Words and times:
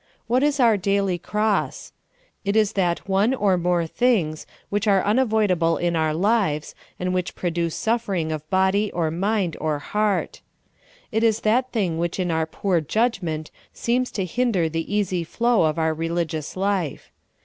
What 0.25 0.41
is 0.41 0.59
our 0.59 0.77
daily 0.77 1.19
cross? 1.19 1.93
It 2.43 2.55
is 2.55 2.73
that 2.73 3.07
one 3.07 3.35
or 3.35 3.55
more 3.55 3.85
things 3.85 4.47
which 4.69 4.87
are 4.87 5.03
unavoidable 5.05 5.77
in 5.77 5.95
our 5.95 6.11
lives, 6.11 6.73
and 6.99 7.13
which 7.13 7.35
produce 7.35 7.75
suffering 7.75 8.31
of 8.31 8.49
bod}^ 8.49 8.89
or 8.95 9.11
mind 9.11 9.57
or 9.61 9.77
heart. 9.77 10.41
It 11.11 11.23
is 11.23 11.41
that 11.41 11.71
thing 11.71 11.99
which 11.99 12.19
in 12.19 12.31
our 12.31 12.47
poor 12.47 12.81
judgment 12.81 13.51
seems 13.73 14.09
to 14.13 14.25
hinder 14.25 14.67
the 14.69 14.91
easy 14.91 15.23
flow 15.23 15.65
of 15.65 15.77
our 15.77 15.93
religious 15.93 16.57
life. 16.57 17.11